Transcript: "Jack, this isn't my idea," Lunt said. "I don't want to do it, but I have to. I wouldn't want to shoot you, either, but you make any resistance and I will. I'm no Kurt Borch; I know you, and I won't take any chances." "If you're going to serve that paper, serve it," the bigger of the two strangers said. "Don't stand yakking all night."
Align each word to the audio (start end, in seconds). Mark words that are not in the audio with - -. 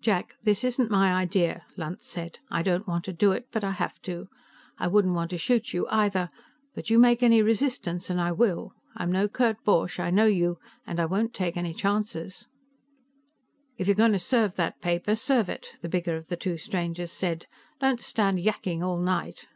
"Jack, 0.00 0.32
this 0.44 0.64
isn't 0.64 0.90
my 0.90 1.12
idea," 1.12 1.66
Lunt 1.76 2.00
said. 2.00 2.38
"I 2.50 2.62
don't 2.62 2.88
want 2.88 3.04
to 3.04 3.12
do 3.12 3.32
it, 3.32 3.48
but 3.52 3.62
I 3.62 3.72
have 3.72 4.00
to. 4.00 4.30
I 4.78 4.86
wouldn't 4.86 5.12
want 5.12 5.28
to 5.32 5.36
shoot 5.36 5.74
you, 5.74 5.86
either, 5.90 6.30
but 6.74 6.88
you 6.88 6.98
make 6.98 7.22
any 7.22 7.42
resistance 7.42 8.08
and 8.08 8.18
I 8.18 8.32
will. 8.32 8.72
I'm 8.96 9.12
no 9.12 9.28
Kurt 9.28 9.62
Borch; 9.66 10.00
I 10.00 10.10
know 10.10 10.24
you, 10.24 10.58
and 10.86 10.98
I 10.98 11.04
won't 11.04 11.34
take 11.34 11.54
any 11.58 11.74
chances." 11.74 12.48
"If 13.76 13.86
you're 13.86 13.94
going 13.94 14.12
to 14.12 14.18
serve 14.18 14.54
that 14.54 14.80
paper, 14.80 15.14
serve 15.14 15.50
it," 15.50 15.66
the 15.82 15.88
bigger 15.90 16.16
of 16.16 16.28
the 16.28 16.36
two 16.38 16.56
strangers 16.56 17.12
said. 17.12 17.46
"Don't 17.78 18.00
stand 18.00 18.38
yakking 18.40 18.82
all 18.82 18.98
night." 19.02 19.48